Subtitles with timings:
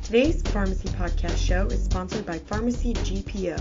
[0.03, 3.61] Today's Pharmacy Podcast Show is sponsored by Pharmacy GPO.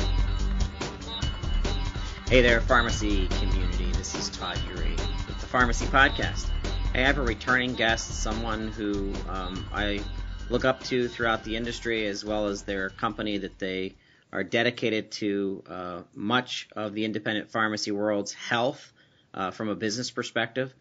[2.29, 3.91] Hey there, pharmacy community.
[3.93, 6.49] This is Todd Eury with the Pharmacy Podcast.
[6.95, 10.01] I have a returning guest, someone who um, I
[10.49, 13.97] look up to throughout the industry, as well as their company that they
[14.33, 18.93] are dedicated to uh, much of the independent pharmacy world's health
[19.35, 20.73] uh, from a business perspective.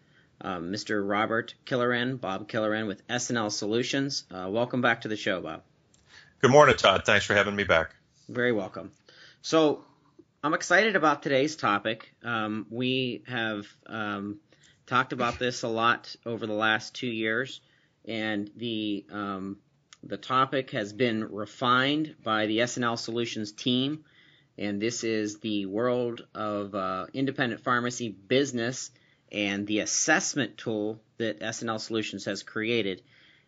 [0.44, 1.08] Um, Mr.
[1.08, 4.24] Robert Killeran, Bob Killeran with S&L Solutions.
[4.28, 5.62] Uh, welcome back to the show, Bob.
[6.40, 7.04] Good morning, Todd.
[7.06, 7.94] Thanks for having me back.
[8.28, 8.90] Very welcome.
[9.42, 9.84] So,
[10.42, 12.12] I'm excited about today's topic.
[12.24, 14.40] Um, we have um,
[14.86, 17.60] talked about this a lot over the last two years,
[18.04, 19.58] and the um,
[20.02, 24.04] the topic has been refined by the S&L Solutions team,
[24.58, 28.90] and this is the world of uh, independent pharmacy business
[29.32, 33.02] and the assessment tool that S&L Solutions has created.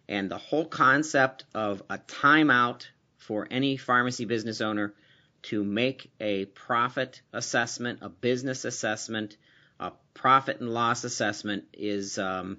[0.09, 2.87] And the whole concept of a timeout
[3.19, 4.95] for any pharmacy business owner
[5.43, 9.37] to make a profit assessment, a business assessment,
[9.79, 12.59] a profit and loss assessment is um,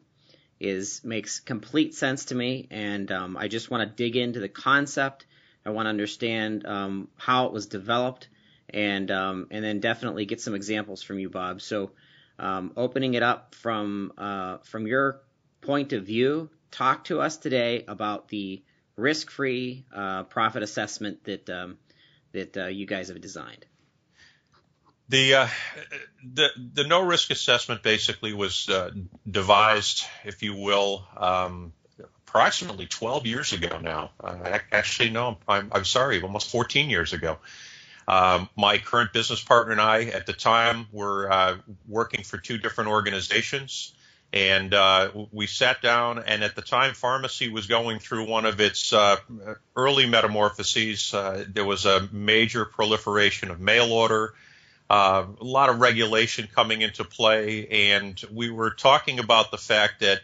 [0.59, 4.49] is makes complete sense to me, and um, I just want to dig into the
[4.49, 5.25] concept.
[5.65, 8.29] I want to understand um, how it was developed,
[8.69, 11.61] and um, and then definitely get some examples from you, Bob.
[11.61, 11.91] So,
[12.39, 15.21] um, opening it up from uh, from your
[15.61, 18.61] point of view, talk to us today about the
[18.97, 21.77] risk-free uh, profit assessment that um,
[22.31, 23.65] that uh, you guys have designed.
[25.07, 25.47] The, uh,
[26.33, 28.89] the the no risk assessment basically was uh,
[29.29, 31.73] devised, if you will, um,
[32.27, 34.11] approximately 12 years ago now.
[34.71, 37.37] Actually, no, I'm, I'm sorry, almost 14 years ago.
[38.07, 41.57] Um, my current business partner and I, at the time, were uh,
[41.87, 43.95] working for two different organizations,
[44.31, 46.19] and uh, we sat down.
[46.19, 49.17] And at the time, pharmacy was going through one of its uh,
[49.75, 51.11] early metamorphoses.
[51.11, 54.33] there was a major proliferation of mail order
[54.89, 60.01] uh, a lot of regulation coming into play, and we were talking about the fact
[60.01, 60.21] that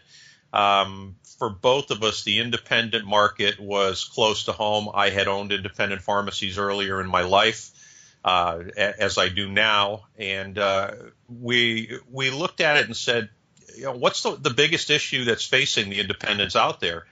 [0.52, 4.88] um, for both of us, the independent market was close to home.
[4.94, 7.70] I had owned independent pharmacies earlier in my life,
[8.24, 10.92] uh, as I do now, and uh,
[11.28, 13.28] we we looked at it and said,
[13.76, 17.06] you know, what's the, the biggest issue that's facing the independents out there?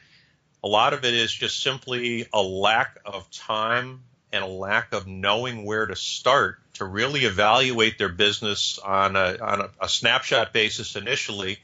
[0.63, 5.09] A lot of it is just simply a lack of time and a lack of
[5.09, 10.53] knowing where to start to really evaluate their business on a, on a, a snapshot
[10.53, 11.59] basis initially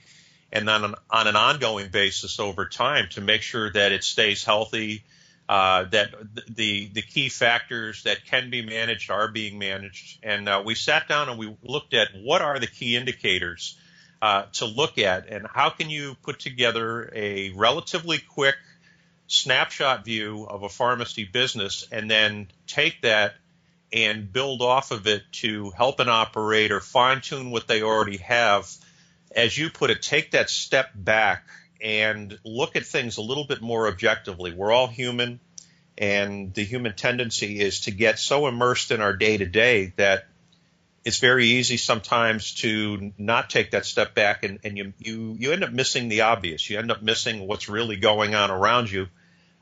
[0.56, 5.04] and on, on, an ongoing basis over time to make sure that it stays healthy,
[5.48, 6.14] uh, that
[6.48, 10.18] the the key factors that can be managed are being managed.
[10.22, 13.78] And uh, we sat down and we looked at what are the key indicators
[14.22, 18.56] uh, to look at, and how can you put together a relatively quick
[19.28, 23.34] snapshot view of a pharmacy business and then take that
[23.92, 28.72] and build off of it to help an operator fine tune what they already have.
[29.36, 31.46] As you put it, take that step back
[31.80, 34.52] and look at things a little bit more objectively.
[34.52, 35.40] We're all human,
[35.98, 40.26] and the human tendency is to get so immersed in our day to day that
[41.04, 45.52] it's very easy sometimes to not take that step back and, and you, you, you
[45.52, 46.68] end up missing the obvious.
[46.68, 49.06] You end up missing what's really going on around you.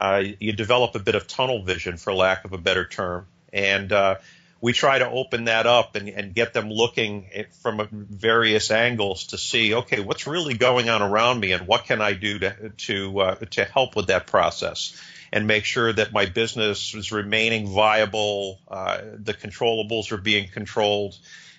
[0.01, 3.27] Uh, you develop a bit of tunnel vision, for lack of a better term.
[3.53, 4.17] And uh,
[4.65, 7.29] we try to open that up and, and get them looking
[7.61, 12.01] from various angles to see, okay, what's really going on around me and what can
[12.01, 14.99] I do to, to, uh, to help with that process
[15.31, 21.15] and make sure that my business is remaining viable, uh, the controllables are being controlled,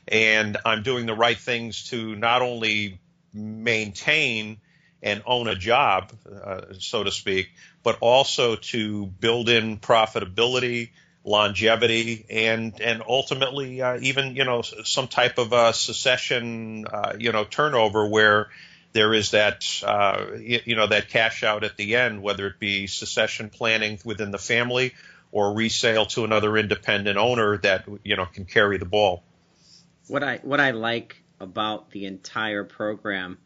[0.08, 3.00] and I'm doing the right things to not only
[3.32, 4.58] maintain
[5.04, 7.50] and own a job, uh, so to speak,
[7.84, 10.90] but also to build in profitability,
[11.26, 17.32] longevity, and and ultimately uh, even you know some type of a succession, uh, you
[17.32, 18.48] know, turnover where
[18.94, 22.88] there is that uh, you know that cash out at the end, whether it be
[22.88, 24.94] succession planning within the family
[25.32, 29.24] or resale to another independent owner that you know can carry the ball.
[30.08, 33.38] What I what I like about the entire program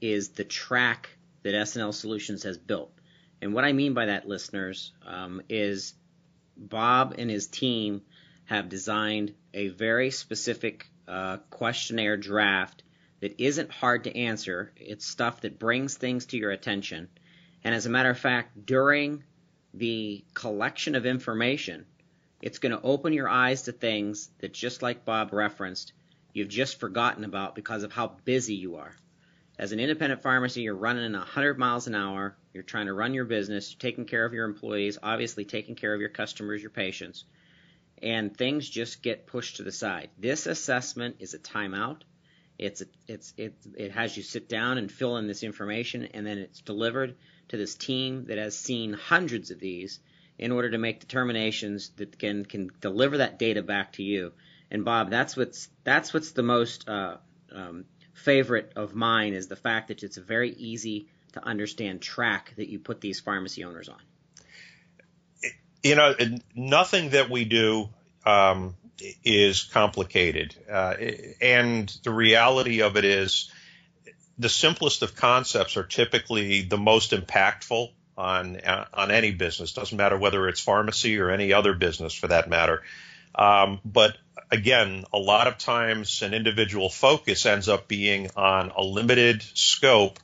[0.00, 1.10] is the track
[1.42, 2.92] that S&L Solutions has built.
[3.40, 5.94] And what I mean by that, listeners, um, is
[6.56, 8.02] Bob and his team
[8.44, 12.82] have designed a very specific uh, questionnaire draft
[13.20, 14.72] that isn't hard to answer.
[14.76, 17.08] It's stuff that brings things to your attention.
[17.64, 19.22] And as a matter of fact, during
[19.74, 21.86] the collection of information,
[22.40, 25.92] it's going to open your eyes to things that, just like Bob referenced,
[26.32, 28.96] you've just forgotten about because of how busy you are.
[29.62, 32.36] As an independent pharmacy, you're running 100 miles an hour.
[32.52, 35.94] You're trying to run your business, you're taking care of your employees, obviously taking care
[35.94, 37.24] of your customers, your patients,
[38.02, 40.10] and things just get pushed to the side.
[40.18, 42.00] This assessment is a timeout.
[42.58, 46.26] It's a, it's it it has you sit down and fill in this information, and
[46.26, 47.14] then it's delivered
[47.50, 50.00] to this team that has seen hundreds of these
[50.38, 54.32] in order to make determinations that can can deliver that data back to you.
[54.72, 57.18] And Bob, that's what's that's what's the most uh,
[57.52, 62.52] um, favorite of mine is the fact that it's a very easy to understand track
[62.56, 64.00] that you put these pharmacy owners on.
[65.82, 66.14] You know,
[66.54, 67.88] nothing that we do
[68.24, 68.76] um,
[69.24, 70.94] is complicated, uh,
[71.40, 73.50] and the reality of it is
[74.38, 78.60] the simplest of concepts are typically the most impactful on
[78.94, 79.72] on any business.
[79.72, 82.82] Doesn't matter whether it's pharmacy or any other business for that matter.
[83.34, 84.16] Um, but
[84.52, 90.20] again, a lot of times an individual focus ends up being on a limited scope,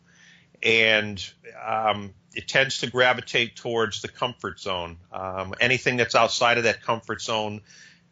[0.62, 1.18] and
[1.66, 4.98] um, it tends to gravitate towards the comfort zone.
[5.10, 7.62] Um, anything that's outside of that comfort zone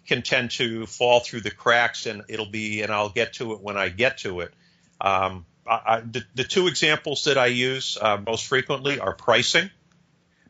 [0.06, 3.60] can tend to fall through the cracks, and it'll be, and I'll get to it
[3.60, 4.54] when I get to it.
[5.00, 9.68] Um, I, the, the, two examples that I use uh, most frequently are pricing,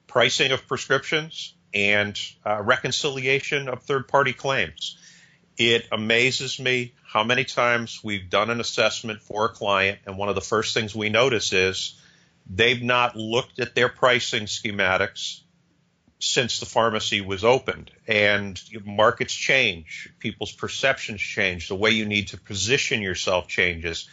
[0.06, 4.98] pricing of prescriptions, and uh, reconciliation of third party claims.
[5.58, 10.28] It amazes me how many times we've done an assessment for a client, and one
[10.28, 11.98] of the first things we notice is
[12.48, 15.40] they've not looked at their pricing schematics
[16.18, 17.90] since the pharmacy was opened.
[18.06, 24.08] And markets change, people's perceptions change, the way you need to position yourself changes.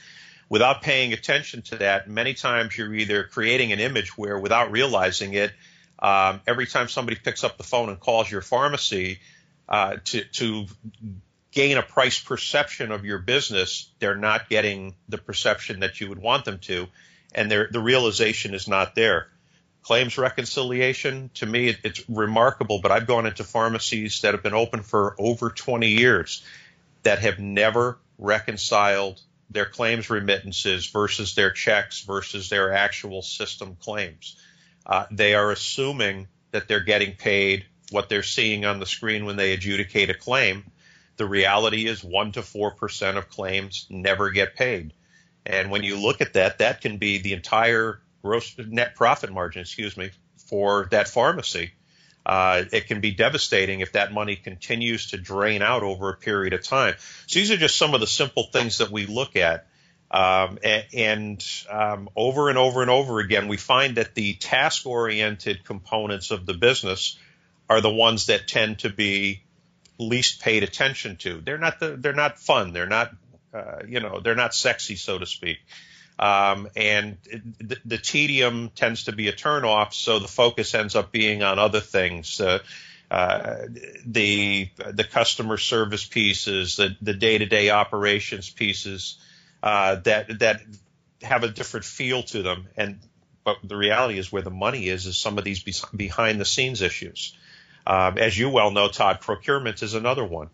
[0.49, 5.33] Without paying attention to that, many times you're either creating an image where, without realizing
[5.33, 5.51] it,
[5.99, 9.19] um, every time somebody picks up the phone and calls your pharmacy
[9.69, 10.65] uh, to, to
[11.53, 16.19] gain a price perception of your business, they're not getting the perception that you would
[16.19, 16.87] want them to,
[17.33, 19.27] and the realization is not there.
[19.83, 24.53] Claims reconciliation, to me, it, it's remarkable, but I've gone into pharmacies that have been
[24.53, 26.43] open for over 20 years
[27.03, 29.19] that have never reconciled
[29.49, 34.37] their claims remittances versus their checks versus their actual system claims.
[34.85, 39.35] Uh, they are assuming that they're getting paid what they're seeing on the screen when
[39.35, 40.63] they adjudicate a claim.
[41.17, 44.93] The reality is 1 to 4% of claims never get paid.
[45.45, 49.61] And when you look at that, that can be the entire gross net profit margin,
[49.61, 50.11] excuse me,
[50.49, 51.71] for that pharmacy.
[52.25, 56.53] Uh, it can be devastating if that money continues to drain out over a period
[56.53, 56.95] of time.
[57.27, 59.67] So these are just some of the simple things that we look at.
[60.09, 64.85] Um, and, and um, over and over and over again, we find that the task
[64.85, 67.17] oriented components of the business
[67.69, 69.43] are the ones that tend to be
[69.97, 71.41] least paid attention to.
[71.41, 72.73] They're not the, they're not fun.
[72.73, 73.11] They're not,
[73.53, 75.57] uh, you know, they're not sexy, so to speak.
[76.19, 77.17] Um, and
[77.59, 81.57] the, the, tedium tends to be a turnoff, so the focus ends up being on
[81.57, 82.39] other things.
[82.39, 82.59] Uh,
[83.09, 83.67] uh,
[84.05, 89.19] the the customer service pieces, the the day to day operations pieces
[89.61, 90.61] uh, that that
[91.21, 92.67] have a different feel to them.
[92.75, 92.99] And
[93.43, 95.63] but the reality is where the money is is some of these
[95.95, 97.35] behind the scenes issues.
[97.85, 100.49] Um, as you well know, Todd, procurement is another one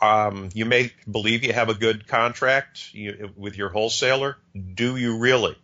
[0.00, 4.36] um, you may believe you have a good contract you, with your wholesaler.
[4.74, 5.56] Do you really?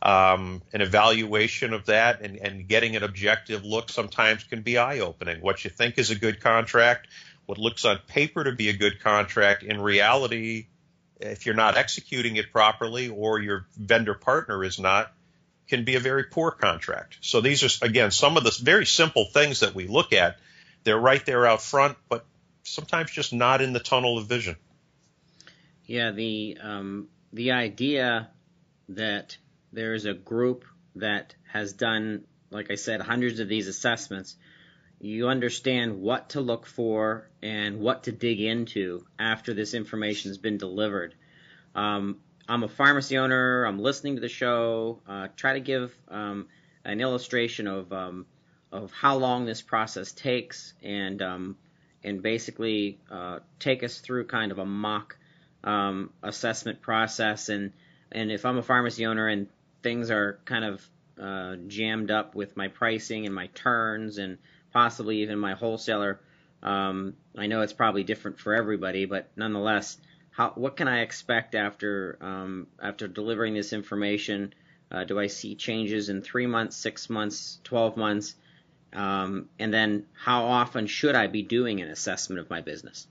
[0.00, 4.98] Um, an evaluation of that and, and, getting an objective look sometimes can be eye
[4.98, 5.40] opening.
[5.40, 7.08] What you think is a good contract,
[7.46, 10.66] what looks on paper to be a good contract, in reality,
[11.20, 15.10] if you're not executing it properly or your vendor partner is not,
[15.68, 17.18] can be a very poor contract.
[17.20, 20.38] So these are, again, some of the very simple things that we look at.
[20.84, 22.24] They're right there out front, but
[22.62, 24.56] sometimes just not in the tunnel of vision.
[25.86, 28.28] Yeah, the um, the idea
[28.90, 29.36] that
[29.72, 30.64] there is a group
[30.96, 34.36] that has done, like I said, hundreds of these assessments.
[35.00, 40.38] You understand what to look for and what to dig into after this information has
[40.38, 41.14] been delivered.
[41.74, 43.64] Um, I'm a pharmacy owner.
[43.64, 45.00] I'm listening to the show.
[45.08, 46.48] Uh, try to give um,
[46.84, 48.26] an illustration of um,
[48.70, 51.56] of how long this process takes and um,
[52.02, 55.16] and basically uh, take us through kind of a mock
[55.62, 57.48] um, assessment process.
[57.48, 57.72] And
[58.12, 59.48] and if I'm a pharmacy owner and
[59.82, 60.88] things are kind of
[61.20, 64.38] uh, jammed up with my pricing and my turns and
[64.72, 66.20] possibly even my wholesaler.
[66.62, 69.98] Um, I know it's probably different for everybody, but nonetheless,
[70.36, 74.52] how, what can I expect after um, after delivering this information?
[74.90, 78.34] Uh, do I see changes in three months, six months, twelve months?
[78.92, 83.06] Um, and then how often should I be doing an assessment of my business?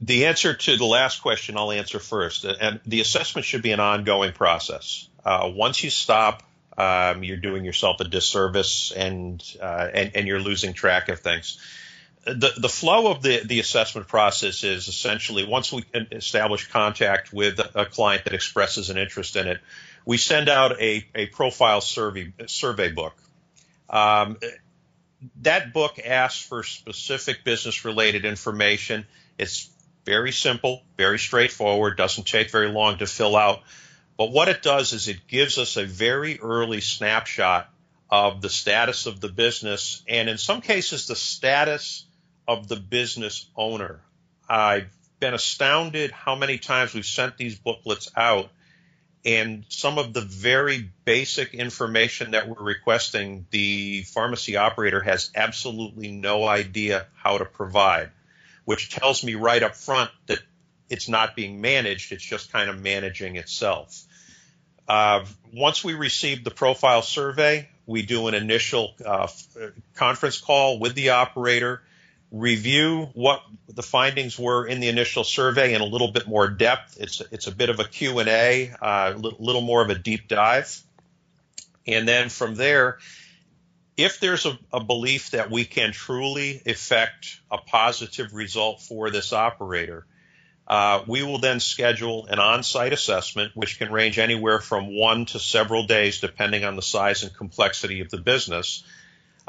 [0.00, 2.44] The answer to the last question I'll answer first.
[2.44, 5.08] And the assessment should be an ongoing process.
[5.24, 6.42] Uh, once you stop,
[6.78, 11.58] um, you're doing yourself a disservice and, uh, and, and you're losing track of things.
[12.24, 17.58] The, the flow of the, the assessment process is essentially once we establish contact with
[17.74, 19.58] a client that expresses an interest in it,
[20.04, 23.14] we send out a, a profile survey, survey book.
[23.88, 24.38] Um,
[25.42, 29.06] that book asks for specific business related information.
[29.38, 29.70] It's
[30.04, 33.62] very simple, very straightforward, doesn't take very long to fill out.
[34.16, 37.70] But what it does is it gives us a very early snapshot
[38.10, 42.04] of the status of the business and in some cases the status
[42.46, 44.00] of the business owner.
[44.48, 48.50] I've been astounded how many times we've sent these booklets out
[49.24, 56.10] and some of the very basic information that we're requesting, the pharmacy operator has absolutely
[56.10, 58.10] no idea how to provide
[58.70, 60.38] which tells me right up front that
[60.88, 62.12] it's not being managed.
[62.12, 64.04] It's just kind of managing itself.
[64.88, 69.26] Uh, once we receive the profile survey, we do an initial uh,
[69.96, 71.82] conference call with the operator,
[72.30, 76.96] review what the findings were in the initial survey in a little bit more depth.
[77.00, 79.96] It's it's a bit of a Q and A, a uh, little more of a
[79.96, 80.82] deep dive,
[81.86, 82.98] and then from there,
[83.96, 89.32] if there's a, a, belief that we can truly effect a positive result for this
[89.32, 90.06] operator,
[90.66, 95.38] uh, we will then schedule an on-site assessment, which can range anywhere from one to
[95.38, 98.84] several days, depending on the size and complexity of the business.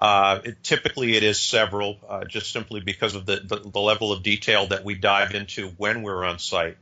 [0.02, 4.12] Uh, it, typically, it is several, uh, just simply because of the, the, the level
[4.12, 6.78] of detail that we dive into when we're on site.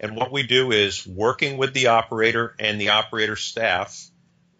[0.00, 4.08] And what we do is working with the operator and the operator staff,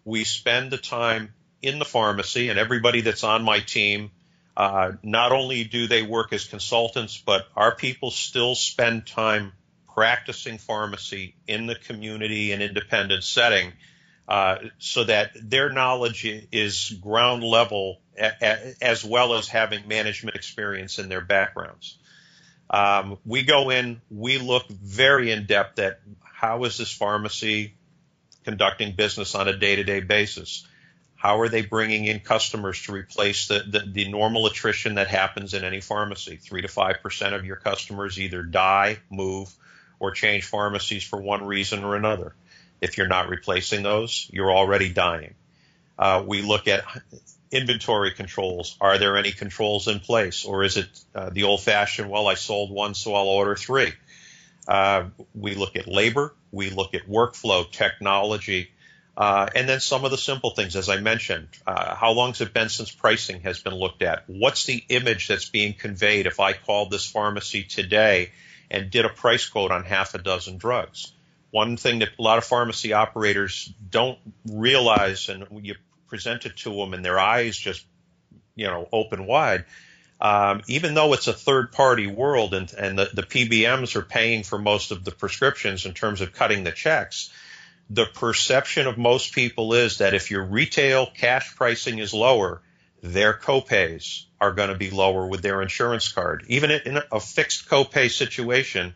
[0.05, 4.11] we spend the time in the pharmacy, and everybody that's on my team,
[4.55, 9.53] uh, not only do they work as consultants, but our people still spend time
[9.91, 13.73] practicing pharmacy in the community and independent setting
[14.27, 20.35] uh, so that their knowledge is ground level a, a, as well as having management
[20.35, 21.97] experience in their backgrounds.
[22.69, 27.75] Um, we go in, we look very in depth at how is this pharmacy
[28.43, 30.67] conducting business on a day to day basis?
[31.15, 35.53] How are they bringing in customers to replace the, the, the normal attrition that happens
[35.53, 36.35] in any pharmacy?
[36.35, 39.51] Three to five percent of your customers either die, move,
[39.99, 42.35] or change pharmacies for one reason or another.
[42.81, 45.35] If you're not replacing those, you're already dying.
[45.97, 46.83] Uh, we look at
[47.51, 48.77] inventory controls.
[48.79, 52.09] Are there any controls in place, or is it uh, the old-fashioned?
[52.09, 53.93] Well, I sold one, so I'll order three.
[54.67, 56.33] Uh, we look at labor.
[56.51, 58.69] We look at workflow, technology,
[59.17, 62.41] uh, and then some of the simple things, as I mentioned, uh, how long has
[62.41, 64.23] it been since pricing has been looked at?
[64.27, 68.31] What's the image that's being conveyed if I called this pharmacy today
[68.69, 71.11] and did a price quote on half a dozen drugs?
[71.57, 75.73] One thing that a lot of pharmacy operators don't realize, and you
[76.07, 77.83] present it to them and their eyes just,
[78.53, 79.65] you know, open wide,
[80.21, 84.43] um, even though it's a third party world and, and the, the PBMs are paying
[84.43, 87.33] for most of the prescriptions in terms of cutting the checks,
[87.89, 92.61] the perception of most people is that if your retail cash pricing is lower,
[93.01, 96.45] their copays are going to be lower with their insurance card.
[96.49, 98.93] Even in a fixed copay situation,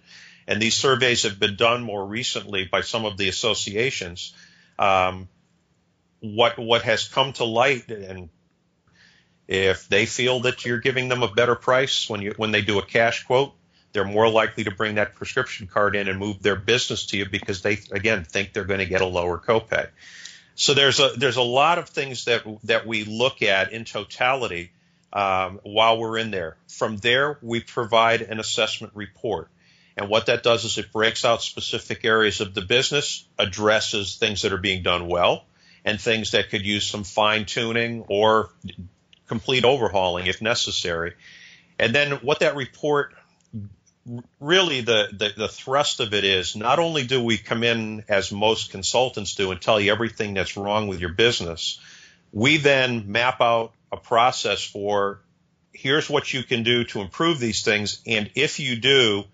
[0.51, 4.33] and these surveys have been done more recently by some of the associations,
[4.77, 5.29] um,
[6.19, 8.27] what what has come to light and
[9.47, 12.79] if they feel that you're giving them a better price when you when they do
[12.79, 13.53] a cash quote,
[13.93, 17.25] they're more likely to bring that prescription card in and move their business to you
[17.29, 19.87] because they again think they're going to get a lower copay.
[20.55, 24.71] So there's a there's a lot of things that that we look at in totality
[25.13, 26.57] um, while we're in there.
[26.67, 29.49] From there, we provide an assessment report.
[29.97, 34.43] And what that does is it breaks out specific areas of the business, addresses things
[34.43, 35.45] that are being done well,
[35.83, 38.49] and things that could use some fine tuning or
[39.27, 41.13] complete overhauling if necessary.
[41.77, 43.13] And then what that report
[44.39, 48.31] really the, the, the thrust of it is not only do we come in as
[48.31, 51.79] most consultants do and tell you everything that's wrong with your business,
[52.31, 55.19] we then map out a process for
[55.73, 58.01] here's what you can do to improve these things.
[58.07, 59.25] And if you do,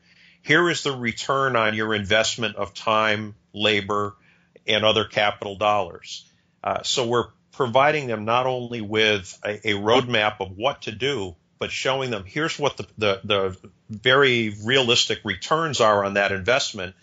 [0.47, 4.15] here is the return on your investment of time, labor,
[4.65, 6.25] and other capital dollars.
[6.63, 11.35] Uh, so we're providing them not only with a, a, roadmap of what to do,
[11.59, 16.95] but showing them here's what the, the, the very realistic returns are on that investment.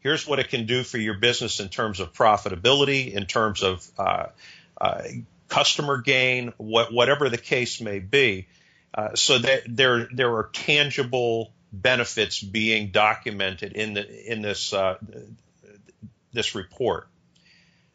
[0.00, 3.88] Here's what it can do for your business in terms of profitability, in terms of
[3.98, 4.26] uh,
[4.80, 5.02] uh,
[5.48, 8.48] customer gain, what, whatever the case may be.
[8.92, 14.96] Uh, so that there there are tangible benefits being documented in the in this uh,
[16.32, 17.08] this report.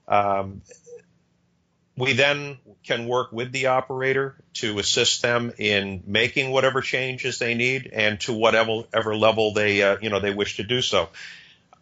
[0.07, 0.61] Um,
[1.97, 7.55] we then can work with the operator to assist them in making whatever changes they
[7.55, 11.09] need and to whatever level they uh, you know they wish to do so.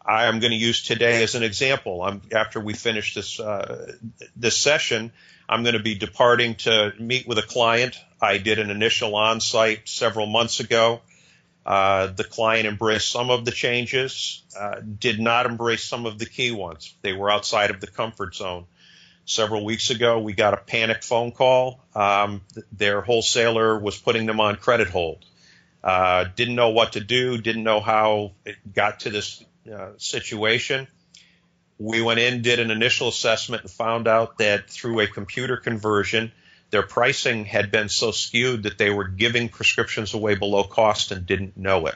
[0.06, 2.02] I am going to use today as an example.
[2.02, 3.94] I'm, after we finish this uh,
[4.36, 5.12] this session,
[5.48, 7.98] I'm going to be departing to meet with a client.
[8.20, 11.00] I did an initial on-site several months ago.
[11.64, 16.26] Uh, the client embraced some of the changes, uh, did not embrace some of the
[16.26, 16.94] key ones.
[17.02, 18.66] They were outside of the comfort zone.
[19.24, 21.80] Several weeks ago, we got a panic phone call.
[21.94, 25.24] Um, their wholesaler was putting them on credit hold.
[25.82, 29.42] Uh, didn't know what to do, didn't know how it got to this
[29.72, 30.86] uh, situation.
[31.78, 36.32] We went in, did an initial assessment, and found out that through a computer conversion,
[36.74, 41.24] their pricing had been so skewed that they were giving prescriptions away below cost and
[41.24, 41.94] didn't know it.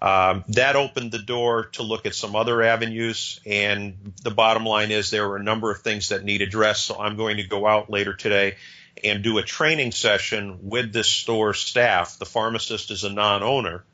[0.00, 4.92] Um, that opened the door to look at some other avenues, and the bottom line
[4.92, 6.86] is there were a number of things that need addressed.
[6.86, 8.56] So I'm going to go out later today
[9.04, 12.18] and do a training session with this store staff.
[12.18, 13.84] The pharmacist is a non-owner.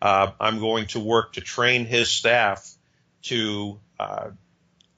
[0.00, 2.66] Uh, I'm going to work to train his staff
[3.24, 4.30] to uh,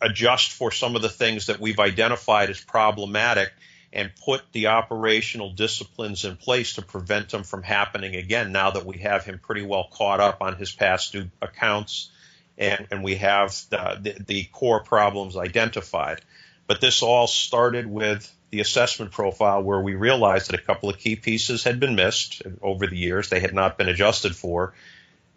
[0.00, 3.52] adjust for some of the things that we've identified as problematic
[3.92, 8.86] and put the operational disciplines in place to prevent them from happening again now that
[8.86, 12.10] we have him pretty well caught up on his past due accounts
[12.56, 16.20] and, and we have the, the, the core problems identified.
[16.66, 20.98] But this all started with the assessment profile where we realized that a couple of
[20.98, 23.28] key pieces had been missed over the years.
[23.28, 24.74] They had not been adjusted for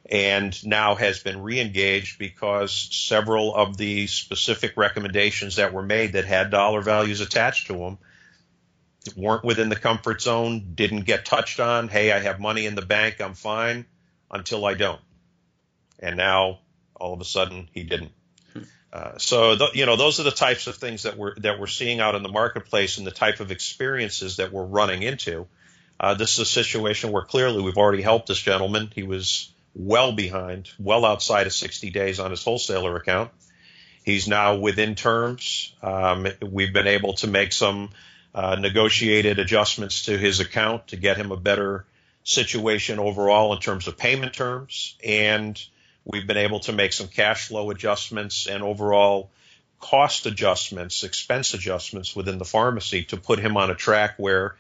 [0.10, 6.26] and now has been reengaged because several of the specific recommendations that were made that
[6.26, 7.98] had dollar values attached to them
[9.16, 11.88] weren't within the comfort zone, didn't get touched on.
[11.88, 13.86] Hey, I have money in the bank, I'm fine
[14.32, 15.02] until I don't.
[16.00, 16.60] And now
[16.96, 18.12] all of a sudden he didn't.
[18.92, 21.68] Uh, so th- you know those are the types of things that we're that we're
[21.68, 25.48] seeing out in the marketplace and the type of experiences that we're running into.
[26.00, 28.90] Uh, this is a situation where clearly we've already helped this gentleman.
[28.96, 33.32] He was well behind, well outside of 60 days on his wholesaler account.
[34.06, 35.74] He's now within terms.
[35.82, 37.90] Um, we've been able to make some
[38.36, 41.86] uh, negotiated adjustments to his account to get him a better
[42.26, 44.98] situation overall in terms of payment terms.
[45.06, 45.60] And
[46.04, 49.32] we've been able to make some cash flow adjustments and overall
[49.80, 54.58] cost adjustments, expense adjustments within the pharmacy to put him on a track where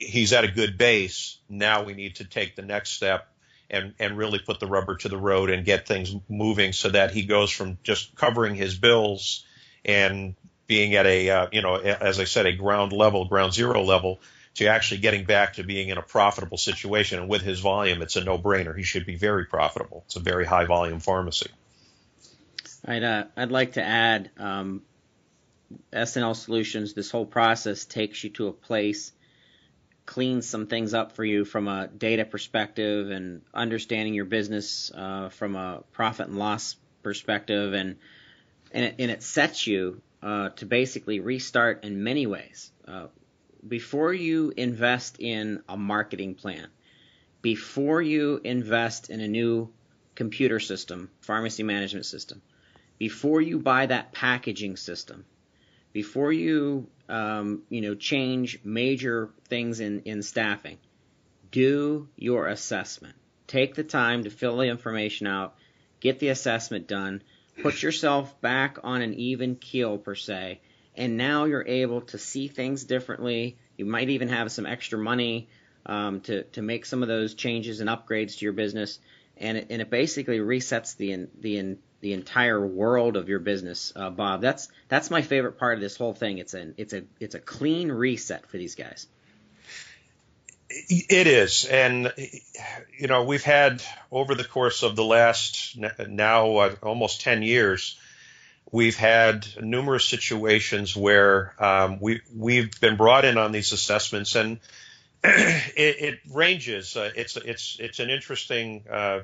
[0.00, 1.38] he's at a good base.
[1.48, 3.28] Now we need to take the next step
[3.70, 7.12] and, and really put the rubber to the road and get things moving so that
[7.12, 9.44] he goes from just covering his bills
[9.84, 10.34] and
[10.66, 14.20] being at a, uh, you know, as I said, a ground level, ground zero level
[14.54, 17.20] to actually getting back to being in a profitable situation.
[17.20, 18.76] And with his volume, it's a no brainer.
[18.76, 20.02] He should be very profitable.
[20.06, 21.50] It's a very high volume pharmacy.
[22.84, 24.82] I'd, uh, I'd like to add, um,
[25.92, 29.12] S&L Solutions, this whole process takes you to a place,
[30.04, 35.28] cleans some things up for you from a data perspective and understanding your business uh,
[35.30, 37.96] from a profit and loss perspective, and
[38.72, 42.70] and it, and it sets you uh, to basically restart in many ways.
[42.86, 43.06] Uh,
[43.66, 46.68] before you invest in a marketing plan,
[47.42, 49.70] before you invest in a new
[50.14, 52.42] computer system, pharmacy management system,
[52.98, 55.24] before you buy that packaging system,
[55.92, 60.78] before you um, you know change major things in, in staffing,
[61.50, 63.14] do your assessment.
[63.46, 65.54] Take the time to fill the information out,
[66.00, 67.22] get the assessment done,
[67.62, 70.60] put yourself back on an even keel per se,
[70.96, 73.56] and now you're able to see things differently.
[73.76, 75.48] You might even have some extra money
[75.84, 78.98] um, to to make some of those changes and upgrades to your business,
[79.36, 84.10] and it, and it basically resets the the the entire world of your business, uh,
[84.10, 84.40] Bob.
[84.40, 86.38] That's that's my favorite part of this whole thing.
[86.38, 89.06] It's an it's a it's a clean reset for these guys.
[90.68, 92.12] It is, and
[92.98, 97.96] you know we've had over the course of the last now uh, almost ten years,
[98.72, 104.58] we've had numerous situations where um, we we've been brought in on these assessments, and
[105.24, 106.96] it, it ranges.
[106.96, 109.20] Uh, it's it's it's an interesting uh,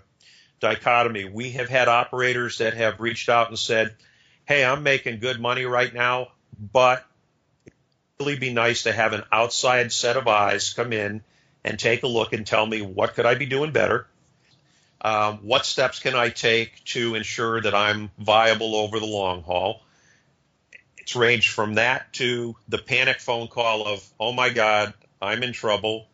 [0.61, 1.24] dichotomy.
[1.24, 3.96] We have had operators that have reached out and said,
[4.44, 6.28] "Hey, I'm making good money right now,
[6.72, 7.05] but
[7.66, 7.74] It'd
[8.20, 11.24] really be nice to have an outside set of eyes come in
[11.64, 14.07] and take a look and tell me what could I be doing better?
[15.01, 19.83] Um, what steps can I take to ensure that I'm viable over the long haul?
[20.98, 25.53] It's ranged from that to the panic phone call of, oh my God, I'm in
[25.53, 26.07] trouble.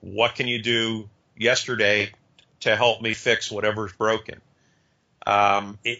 [0.00, 2.12] What can you do yesterday
[2.60, 4.40] to help me fix whatever's broken?
[5.26, 5.98] Um, it,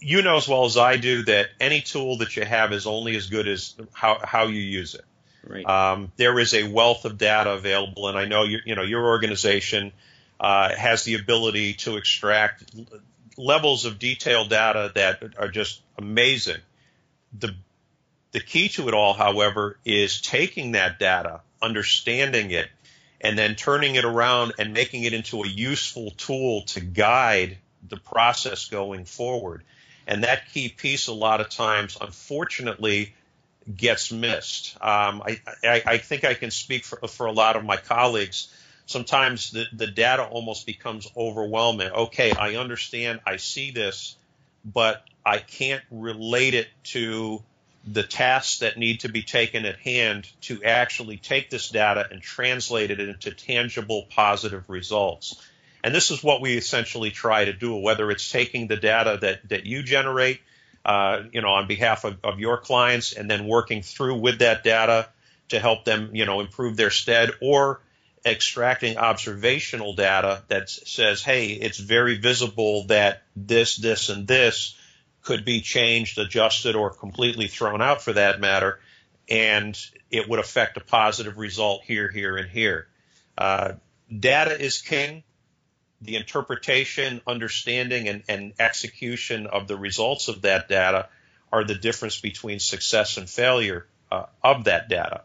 [0.00, 3.14] you know as well as I do that any tool that you have is only
[3.16, 5.04] as good as how, how you use it.
[5.46, 5.66] Right.
[5.66, 9.06] Um, there is a wealth of data available, and I know you, you know your
[9.06, 9.92] organization
[10.38, 12.74] uh, has the ability to extract
[13.36, 16.60] levels of detailed data that are just amazing.
[17.38, 17.54] The
[18.32, 22.68] the key to it all, however, is taking that data, understanding it,
[23.20, 27.96] and then turning it around and making it into a useful tool to guide the
[27.96, 29.64] process going forward.
[30.06, 33.14] And that key piece, a lot of times, unfortunately,
[33.76, 34.76] gets missed.
[34.80, 38.54] Um, I, I, I, think I can speak for, for a lot of my colleagues.
[38.86, 41.90] Sometimes the, the data almost becomes overwhelming.
[41.90, 44.16] Okay, I understand, I see this,
[44.64, 47.42] but I can't relate it to
[47.86, 52.20] the tasks that need to be taken at hand to actually take this data and
[52.20, 55.46] translate it into tangible positive results.
[55.82, 59.48] And this is what we essentially try to do, whether it's taking the data that,
[59.48, 60.40] that you generate,
[60.84, 64.64] uh, you know, on behalf of, of your clients and then working through with that
[64.64, 65.08] data
[65.48, 67.80] to help them, you know, improve their stead or
[68.24, 74.76] extracting observational data that says, hey, it's very visible that this, this, and this
[75.22, 78.80] could be changed, adjusted, or completely thrown out for that matter,
[79.28, 79.78] and
[80.10, 82.88] it would affect a positive result here, here, and here.
[83.36, 83.72] Uh,
[84.18, 85.22] data is king
[86.02, 91.08] the interpretation, understanding, and, and, execution of the results of that data
[91.52, 95.22] are the difference between success and failure uh, of that data.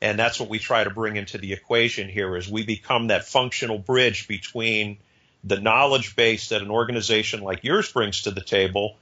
[0.00, 3.26] And that's what we try to bring into the equation here is we become that
[3.26, 4.98] functional bridge between
[5.44, 8.96] the knowledge base that an organization like yours brings to the table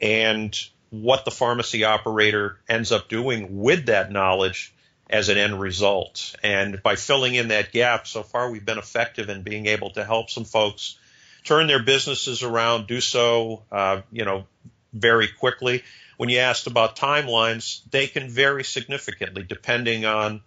[0.00, 0.58] and
[0.90, 4.74] what the pharmacy operator ends up doing with that knowledge
[5.08, 6.34] as an end result.
[6.42, 10.04] And by filling in that gap, so far we've been effective in being able to
[10.04, 10.98] help some folks
[11.44, 14.46] turn their businesses around, do so, uh, you know,
[14.92, 15.84] very quickly.
[16.16, 20.40] When you asked about timelines, they can vary significantly depending on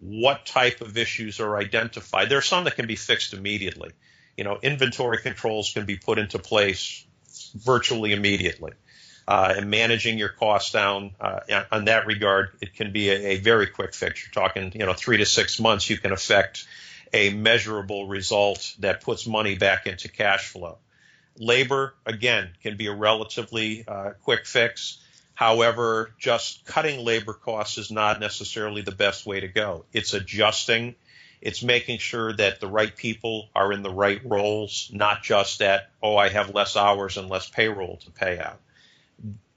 [0.00, 2.28] what type of issues are identified.
[2.28, 3.90] There are some that can be fixed immediately.
[4.36, 7.04] You know, inventory controls can be put into place
[7.54, 8.72] virtually immediately
[9.28, 13.36] uh, and managing your costs down uh, on that regard, it can be a, a,
[13.36, 14.24] very quick fix.
[14.24, 16.66] You're talking, you know, three to six months, you can affect
[17.12, 20.78] a measurable result that puts money back into cash flow.
[21.36, 24.96] Labor, again, can be a relatively uh, quick fix.
[25.34, 29.84] However, just cutting labor costs is not necessarily the best way to go.
[29.92, 30.94] It's adjusting.
[31.42, 35.90] It's making sure that the right people are in the right roles, not just that,
[36.02, 38.58] oh, I have less hours and less payroll to pay out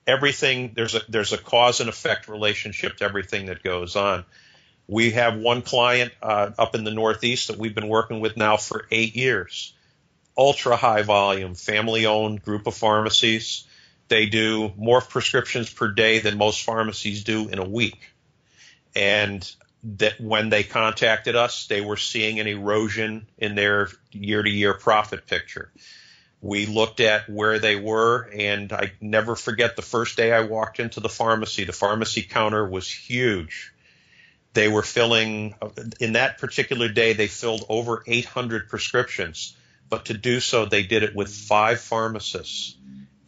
[0.08, 4.26] everything there's a there's a cause and effect relationship to everything that goes on.
[4.88, 8.58] We have one client uh, up in the Northeast that we've been working with now
[8.58, 9.74] for eight years.
[10.38, 13.66] Ultra high volume, family owned group of pharmacies.
[14.08, 18.12] They do more prescriptions per day than most pharmacies do in a week.
[18.94, 19.50] And
[19.84, 24.74] that when they contacted us, they were seeing an erosion in their year to year
[24.74, 25.72] profit picture.
[26.42, 30.80] We looked at where they were, and I never forget the first day I walked
[30.80, 31.66] into the pharmacy.
[31.66, 33.72] The pharmacy counter was huge.
[34.54, 35.56] They were filling,
[36.00, 39.56] in that particular day, they filled over 800 prescriptions,
[39.88, 42.76] but to do so, they did it with five pharmacists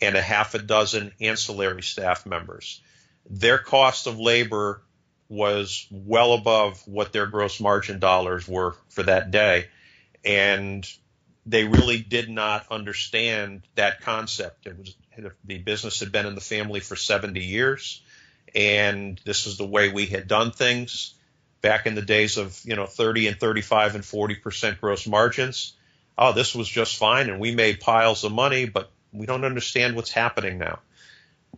[0.01, 2.81] and a half a dozen ancillary staff members.
[3.29, 4.81] Their cost of labor
[5.29, 9.67] was well above what their gross margin dollars were for that day.
[10.25, 10.87] And
[11.45, 14.65] they really did not understand that concept.
[14.65, 14.95] It was
[15.43, 18.01] the business had been in the family for 70 years,
[18.55, 21.13] and this is the way we had done things
[21.61, 25.73] back in the days of you know 30 and 35 and 40 percent gross margins.
[26.17, 29.95] Oh, this was just fine, and we made piles of money, but we don't understand
[29.95, 30.79] what's happening now.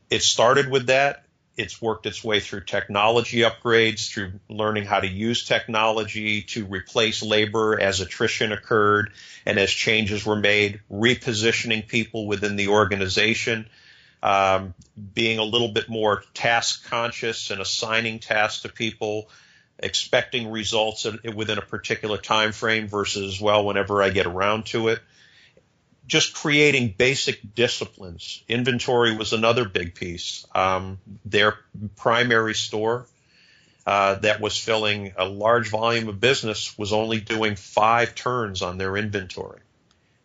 [0.10, 1.25] It started with that.
[1.58, 7.24] It's worked its way through technology upgrades, through learning how to use technology to replace
[7.24, 9.14] labor as attrition occurred
[9.46, 13.68] and as changes were made, repositioning people within the organization,
[14.22, 14.74] um,
[15.14, 19.30] being a little bit more task conscious and assigning tasks to people,
[19.80, 25.00] expecting results within a particular time frame versus well whenever I get around to it
[26.08, 28.44] just creating basic disciplines.
[28.48, 30.46] Inventory was another big piece.
[30.54, 31.58] Um, their
[31.96, 33.08] primary store
[33.86, 38.78] uh, that was filling a large volume of business was only doing five turns on
[38.78, 39.60] their inventory.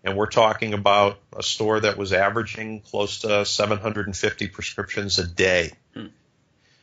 [0.02, 5.72] And we're talking about a store that was averaging close to 750 prescriptions a day.
[5.94, 6.06] Hmm.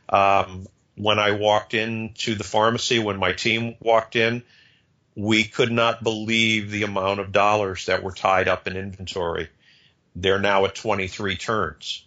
[0.10, 4.44] Um, when I walked into the pharmacy, when my team walked in,
[5.18, 9.50] we could not believe the amount of dollars that were tied up in inventory.
[10.16, 12.06] They're now at 23 turns.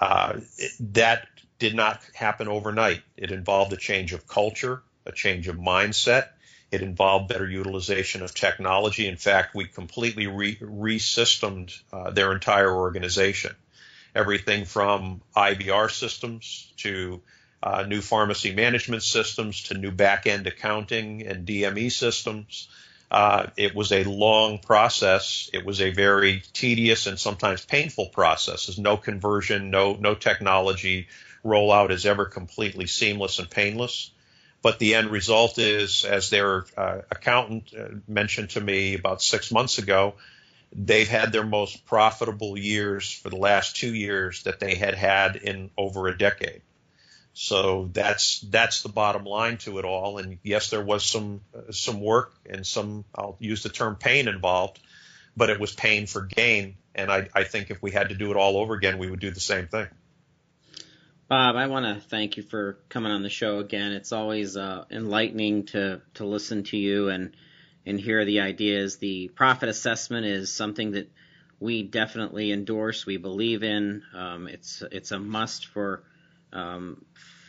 [0.00, 0.40] Uh,
[0.80, 3.02] that did not happen overnight.
[3.18, 6.28] It involved a change of culture, a change of mindset.
[6.70, 9.06] It involved better utilization of technology.
[9.06, 13.54] In fact, we completely re- resystemed uh, their entire organization.
[14.14, 17.20] Everything from IVR systems to
[17.62, 22.68] uh, new pharmacy management systems to new back end accounting and DME systems.
[23.10, 25.48] Uh, it was a long process.
[25.52, 28.66] It was a very tedious and sometimes painful process.
[28.66, 31.08] There's no conversion, no no technology
[31.44, 34.10] rollout is ever completely seamless and painless.
[34.60, 39.52] But the end result is, as their uh, accountant uh, mentioned to me about six
[39.52, 40.14] months ago,
[40.72, 45.36] they've had their most profitable years for the last two years that they had had
[45.36, 46.60] in over a decade.
[47.40, 50.18] So that's that's the bottom line to it all.
[50.18, 54.80] And yes, there was some some work and some I'll use the term pain involved,
[55.36, 56.78] but it was pain for gain.
[56.96, 59.20] And I, I think if we had to do it all over again, we would
[59.20, 59.86] do the same thing.
[61.28, 63.92] Bob, I want to thank you for coming on the show again.
[63.92, 67.36] It's always uh, enlightening to to listen to you and
[67.86, 68.96] and hear the ideas.
[68.96, 71.08] The profit assessment is something that
[71.60, 73.06] we definitely endorse.
[73.06, 74.02] We believe in.
[74.12, 76.02] Um, it's it's a must for
[76.52, 77.04] um,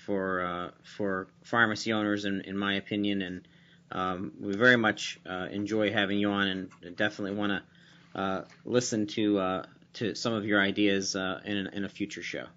[0.10, 3.48] for uh, for pharmacy owners, in, in my opinion, and
[3.91, 9.06] um, we very much uh, enjoy having you on, and definitely want to uh, listen
[9.06, 12.48] to uh, to some of your ideas uh, in, in a future show.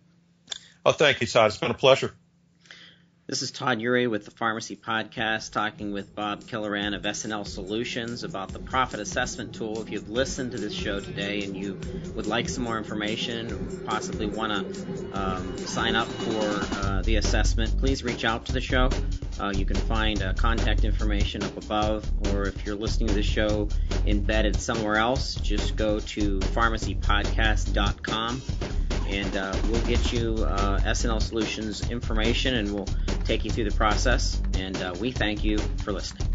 [0.87, 1.49] Oh, thank you, Todd.
[1.49, 2.15] It's been a pleasure.
[3.33, 8.25] This is Todd Eury with the Pharmacy Podcast, talking with Bob Killoran of S&L Solutions
[8.25, 9.81] about the profit assessment tool.
[9.81, 11.81] If you've listened to this show today and you
[12.15, 16.43] would like some more information, or possibly want to um, sign up for
[16.77, 18.91] uh, the assessment, please reach out to the show.
[19.43, 23.23] Uh, you can find uh, contact information up above, or if you're listening to the
[23.23, 23.69] show
[24.07, 28.41] embedded somewhere else, just go to pharmacypodcast.com
[29.09, 32.87] and uh, we'll get you uh, S&L Solutions information and we'll
[33.25, 34.41] take you through the process.
[34.55, 36.32] And uh, we thank you for listening.